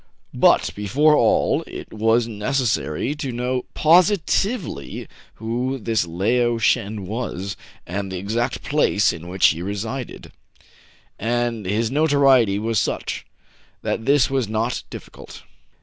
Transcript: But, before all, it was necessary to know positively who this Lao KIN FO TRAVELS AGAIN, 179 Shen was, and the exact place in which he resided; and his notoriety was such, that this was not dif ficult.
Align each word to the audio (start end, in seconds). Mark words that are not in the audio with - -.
But, 0.33 0.71
before 0.75 1.15
all, 1.15 1.63
it 1.67 1.93
was 1.93 2.27
necessary 2.27 3.13
to 3.13 3.31
know 3.31 3.65
positively 3.75 5.07
who 5.35 5.77
this 5.77 6.07
Lao 6.07 6.57
KIN 6.57 6.57
FO 6.57 6.57
TRAVELS 6.57 6.65
AGAIN, 6.77 7.05
179 7.05 7.05
Shen 7.05 7.05
was, 7.05 7.57
and 7.97 8.11
the 8.11 8.17
exact 8.17 8.63
place 8.63 9.13
in 9.13 9.27
which 9.27 9.47
he 9.49 9.61
resided; 9.61 10.31
and 11.19 11.67
his 11.67 11.91
notoriety 11.91 12.57
was 12.57 12.79
such, 12.79 13.27
that 13.83 14.05
this 14.07 14.27
was 14.27 14.47
not 14.49 14.81
dif 14.89 15.07
ficult. 15.11 15.43